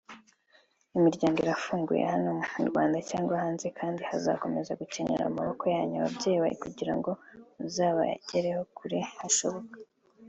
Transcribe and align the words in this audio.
imiryango 0.97 1.37
irafunguye 1.39 2.03
hano 2.13 2.29
mu 2.39 2.45
Rwanda 2.69 2.97
cyangwa 3.09 3.33
hanze 3.43 3.67
kandi 3.79 3.99
bazakomeza 4.09 4.79
gukenera 4.81 5.23
amaboko 5.27 5.63
yanyu 5.75 5.95
(ababyeyi) 5.99 6.53
kugira 6.63 6.93
ngo 6.97 7.11
muzabageze 7.57 8.51
kure 8.77 8.99
hashoboka 9.19 9.75